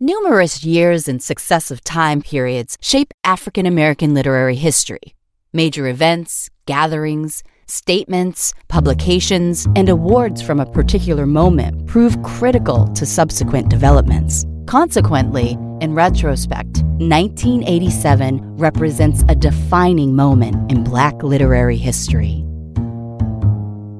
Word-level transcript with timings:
Numerous 0.00 0.62
years 0.62 1.08
and 1.08 1.22
successive 1.22 1.82
time 1.82 2.20
periods 2.20 2.76
shape 2.82 3.14
African 3.24 3.64
American 3.64 4.12
literary 4.12 4.54
history. 4.54 5.14
Major 5.54 5.88
events, 5.88 6.50
gatherings, 6.66 7.42
statements, 7.66 8.52
publications, 8.68 9.66
and 9.74 9.88
awards 9.88 10.42
from 10.42 10.60
a 10.60 10.70
particular 10.70 11.24
moment 11.24 11.86
prove 11.86 12.22
critical 12.22 12.86
to 12.88 13.06
subsequent 13.06 13.70
developments. 13.70 14.44
Consequently, 14.66 15.52
in 15.80 15.94
retrospect, 15.94 16.82
1987 16.98 18.58
represents 18.58 19.24
a 19.30 19.34
defining 19.34 20.14
moment 20.14 20.70
in 20.70 20.84
Black 20.84 21.22
literary 21.22 21.78
history. 21.78 22.45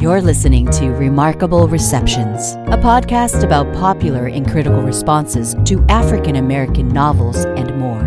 You're 0.00 0.22
listening 0.22 0.70
to 0.70 0.90
Remarkable 0.90 1.66
Receptions, 1.66 2.52
a 2.68 2.78
podcast 2.78 3.42
about 3.42 3.74
popular 3.74 4.28
and 4.28 4.48
critical 4.48 4.80
responses 4.80 5.56
to 5.64 5.84
African 5.88 6.36
American 6.36 6.86
novels 6.86 7.38
and 7.38 7.76
more. 7.76 8.06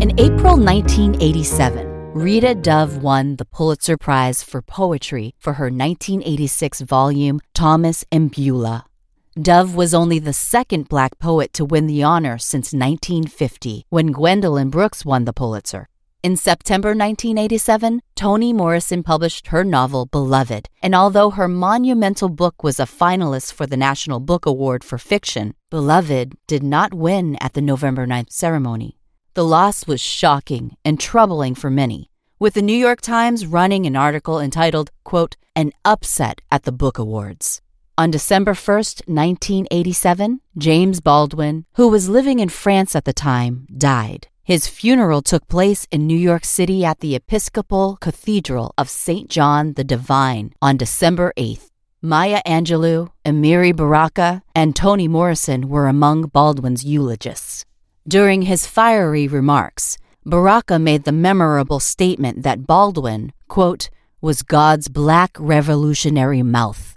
In 0.00 0.18
April 0.18 0.56
1987, 0.56 2.14
Rita 2.14 2.54
Dove 2.54 3.02
won 3.02 3.36
the 3.36 3.44
Pulitzer 3.44 3.98
Prize 3.98 4.42
for 4.42 4.62
Poetry 4.62 5.34
for 5.38 5.52
her 5.52 5.66
1986 5.66 6.80
volume, 6.80 7.38
Thomas 7.52 8.02
and 8.10 8.30
Beulah. 8.30 8.86
Dove 9.38 9.74
was 9.74 9.92
only 9.92 10.18
the 10.18 10.32
second 10.32 10.88
black 10.88 11.18
poet 11.18 11.52
to 11.52 11.66
win 11.66 11.86
the 11.86 12.02
honor 12.02 12.38
since 12.38 12.72
1950, 12.72 13.84
when 13.90 14.12
Gwendolyn 14.12 14.70
Brooks 14.70 15.04
won 15.04 15.26
the 15.26 15.34
Pulitzer. 15.34 15.90
In 16.22 16.36
September 16.36 16.88
1987, 16.88 18.02
Toni 18.16 18.52
Morrison 18.52 19.02
published 19.04 19.48
her 19.48 19.62
novel 19.62 20.06
Beloved, 20.06 20.68
and 20.82 20.94
although 20.94 21.30
her 21.30 21.46
monumental 21.46 22.28
book 22.28 22.64
was 22.64 22.80
a 22.80 22.84
finalist 22.84 23.52
for 23.52 23.66
the 23.66 23.76
National 23.76 24.18
Book 24.18 24.44
Award 24.44 24.82
for 24.82 24.98
Fiction, 24.98 25.54
Beloved 25.70 26.36
did 26.48 26.64
not 26.64 26.92
win 26.92 27.36
at 27.36 27.52
the 27.52 27.60
November 27.60 28.06
9th 28.06 28.32
ceremony. 28.32 28.98
The 29.34 29.44
loss 29.44 29.86
was 29.86 30.00
shocking 30.00 30.76
and 30.84 30.98
troubling 30.98 31.54
for 31.54 31.70
many, 31.70 32.10
with 32.40 32.54
the 32.54 32.62
New 32.62 32.76
York 32.76 33.02
Times 33.02 33.46
running 33.46 33.86
an 33.86 33.94
article 33.94 34.40
entitled, 34.40 34.90
quote, 35.04 35.36
An 35.54 35.70
Upset 35.84 36.40
at 36.50 36.64
the 36.64 36.72
Book 36.72 36.98
Awards. 36.98 37.62
On 37.96 38.10
December 38.10 38.54
1st, 38.54 39.06
1987, 39.06 40.40
James 40.58 41.00
Baldwin, 41.00 41.66
who 41.74 41.88
was 41.88 42.08
living 42.08 42.40
in 42.40 42.48
France 42.48 42.96
at 42.96 43.04
the 43.04 43.12
time, 43.12 43.66
died. 43.76 44.28
His 44.46 44.68
funeral 44.68 45.22
took 45.22 45.48
place 45.48 45.88
in 45.90 46.06
New 46.06 46.16
York 46.16 46.44
City 46.44 46.84
at 46.84 47.00
the 47.00 47.16
Episcopal 47.16 47.96
Cathedral 48.00 48.72
of 48.78 48.88
St. 48.88 49.28
John 49.28 49.72
the 49.72 49.82
Divine 49.82 50.52
on 50.62 50.76
December 50.76 51.32
8th. 51.36 51.68
Maya 52.00 52.40
Angelou, 52.46 53.10
Amiri 53.24 53.74
Baraka, 53.74 54.44
and 54.54 54.76
Toni 54.76 55.08
Morrison 55.08 55.68
were 55.68 55.88
among 55.88 56.28
Baldwin's 56.28 56.84
eulogists. 56.84 57.64
During 58.06 58.42
his 58.42 58.68
fiery 58.68 59.26
remarks, 59.26 59.98
Baraka 60.24 60.78
made 60.78 61.02
the 61.02 61.10
memorable 61.10 61.80
statement 61.80 62.44
that 62.44 62.68
Baldwin, 62.68 63.32
quote, 63.48 63.90
was 64.20 64.42
God's 64.42 64.86
black 64.86 65.36
revolutionary 65.40 66.44
mouth. 66.44 66.94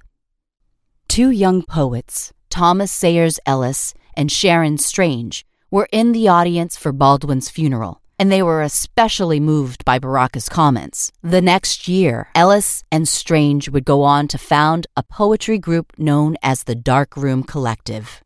Two 1.08 1.31
young 1.31 1.64
poets, 1.64 2.31
Thomas 2.52 2.92
Sayers 2.92 3.39
Ellis 3.47 3.95
and 4.16 4.31
Sharon 4.31 4.77
Strange, 4.77 5.47
were 5.72 5.88
in 5.92 6.12
the 6.12 6.28
audience 6.28 6.78
for 6.78 6.92
Baldwin's 6.92 7.50
funeral, 7.50 8.02
and 8.17 8.31
they 8.31 8.42
were 8.42 8.62
especially 8.62 9.39
moved 9.39 9.86
by 9.86 10.00
Baraka's 10.00 10.50
comments. 10.50 11.11
The 11.22 11.42
next 11.42 11.88
year, 11.88 12.30
Ellis 12.36 12.84
and 12.92 13.08
Strange 13.08 13.70
would 13.70 13.86
go 13.86 14.03
on 14.03 14.28
to 14.30 14.38
found 14.38 14.88
a 14.98 15.03
poetry 15.03 15.58
group 15.58 15.94
known 15.98 16.36
as 16.42 16.64
the 16.64 16.76
Dark 16.76 17.16
Room 17.16 17.44
Collective. 17.44 18.23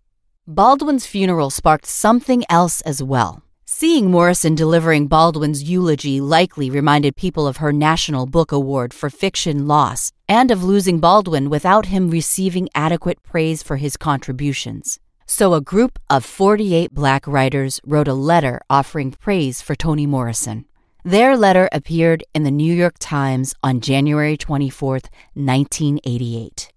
Baldwin's 0.48 1.06
funeral 1.06 1.50
sparked 1.50 1.86
something 1.86 2.44
else 2.50 2.82
as 2.82 3.02
well. 3.02 3.44
Seeing 3.66 4.12
Morrison 4.12 4.56
delivering 4.56 5.08
Baldwin's 5.08 5.64
eulogy 5.64 6.22
likely 6.22 6.70
reminded 6.70 7.16
people 7.16 7.48
of 7.48 7.58
her 7.58 7.74
National 7.74 8.26
Book 8.26 8.52
Award 8.52 8.94
for 8.94 9.10
fiction 9.10 9.68
loss 9.68 10.12
and 10.30 10.52
of 10.52 10.64
losing 10.64 11.00
Baldwin 11.00 11.50
without 11.50 11.88
him 11.88 12.10
receiving 12.10 12.70
adequate 12.76 13.24
praise 13.24 13.64
for 13.64 13.78
his 13.78 13.98
contributions. 13.98 15.00
So, 15.26 15.54
a 15.54 15.62
group 15.62 16.00
of 16.10 16.26
48 16.26 16.94
black 16.94 17.26
writers 17.28 17.80
wrote 17.86 18.08
a 18.08 18.14
letter 18.14 18.60
offering 18.70 19.12
praise 19.12 19.62
for 19.62 19.76
Toni 19.76 20.06
Morrison. 20.06 20.66
Their 21.06 21.36
letter 21.38 21.68
appeared 21.72 22.24
in 22.34 22.44
the 22.44 22.52
New 22.52 22.74
York 22.74 22.96
Times 23.00 23.54
on 23.64 23.82
January 23.82 24.38
24, 24.38 25.00
1988. 25.34 26.70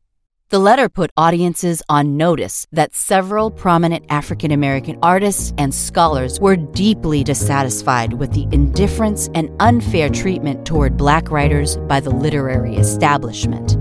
The 0.48 0.58
letter 0.60 0.88
put 0.88 1.10
audiences 1.16 1.82
on 1.88 2.16
notice 2.16 2.68
that 2.70 2.94
several 2.94 3.50
prominent 3.50 4.04
African 4.10 4.52
American 4.52 4.96
artists 5.02 5.52
and 5.58 5.74
scholars 5.74 6.38
were 6.38 6.54
deeply 6.56 7.24
dissatisfied 7.24 8.12
with 8.12 8.32
the 8.32 8.46
indifference 8.52 9.28
and 9.34 9.50
unfair 9.58 10.08
treatment 10.08 10.64
toward 10.64 10.96
black 10.96 11.32
writers 11.32 11.76
by 11.88 11.98
the 11.98 12.10
literary 12.10 12.76
establishment. 12.76 13.76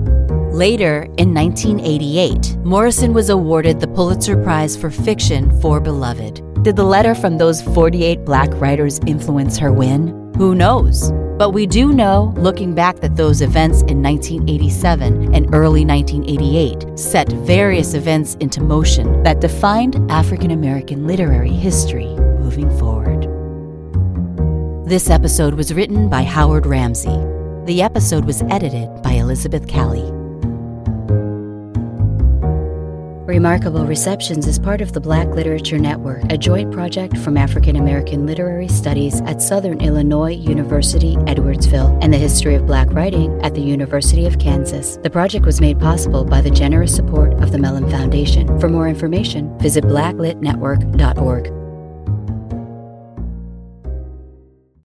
Later, 0.56 1.04
in 1.18 1.34
1988, 1.34 2.56
Morrison 2.60 3.14
was 3.14 3.30
awarded 3.30 3.82
the 3.82 3.90
Pulitzer 3.90 4.42
Prize 4.42 4.78
for 4.78 4.90
Fiction 4.90 5.52
for 5.60 5.82
Beloved. 5.82 6.64
Did 6.64 6.78
the 6.78 6.84
letter 6.86 7.14
from 7.14 7.38
those 7.38 7.62
48 7.62 8.24
black 8.24 8.50
writers 8.54 9.02
influence 9.06 9.58
her 9.58 9.74
win? 9.74 10.32
Who 10.38 10.56
knows? 10.56 11.12
But 11.38 11.50
we 11.50 11.66
do 11.66 11.92
know, 11.92 12.34
looking 12.38 12.74
back, 12.74 13.02
that 13.02 13.18
those 13.18 13.42
events 13.42 13.82
in 13.82 14.02
1987 14.02 15.36
and 15.36 15.54
early 15.54 15.84
1988 15.84 16.98
set 16.98 17.28
various 17.28 17.94
events 17.94 18.36
into 18.36 18.62
motion 18.62 19.24
that 19.24 19.42
defined 19.42 20.10
African 20.10 20.52
American 20.52 21.06
literary 21.06 21.52
history 21.52 22.16
moving 22.40 22.70
forward. 22.80 23.24
This 24.88 25.10
episode 25.10 25.56
was 25.56 25.74
written 25.74 26.08
by 26.08 26.24
Howard 26.24 26.64
Rambsy. 26.64 27.66
The 27.66 27.82
episode 27.82 28.24
was 28.24 28.42
edited 28.44 29.02
by 29.04 29.12
Elizabeth 29.12 29.68
Callie. 29.70 30.15
Remarkable 33.36 33.86
Receptions 33.86 34.48
is 34.48 34.58
part 34.58 34.80
of 34.80 34.94
the 34.94 35.02
Black 35.02 35.28
Literature 35.28 35.78
Network, 35.78 36.24
a 36.32 36.38
joint 36.38 36.72
project 36.72 37.18
from 37.18 37.36
African 37.36 37.76
American 37.76 38.26
Literary 38.26 38.70
Studies 38.70 39.20
at 39.24 39.42
Southern 39.42 39.82
Illinois 39.82 40.32
University, 40.32 41.18
Edwardsville, 41.28 42.00
and 42.02 42.14
the 42.14 42.18
History 42.18 42.56
of 42.56 42.66
Black 42.66 42.90
Writing 42.94 43.38
at 43.44 43.54
the 43.54 43.60
University 43.60 44.26
of 44.26 44.40
Kansas. 44.40 44.96
The 45.04 45.10
project 45.10 45.46
was 45.46 45.60
made 45.60 45.82
possible 45.82 46.24
by 46.24 46.40
the 46.40 46.50
generous 46.50 46.96
support 46.96 47.34
of 47.44 47.52
the 47.52 47.58
Mellon 47.58 47.90
Foundation. 47.90 48.58
For 48.58 48.70
more 48.70 48.88
information, 48.88 49.60
visit 49.60 49.84
blacklitnetwork.org. 49.84 51.65